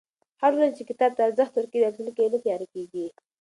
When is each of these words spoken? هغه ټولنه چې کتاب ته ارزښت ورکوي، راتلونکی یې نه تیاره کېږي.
هغه 0.41 0.53
ټولنه 0.55 0.75
چې 0.77 0.83
کتاب 0.89 1.11
ته 1.15 1.21
ارزښت 1.27 1.53
ورکوي، 1.55 1.79
راتلونکی 1.83 2.21
یې 2.23 2.31
نه 2.33 2.39
تیاره 2.43 2.65
کېږي. 2.73 3.05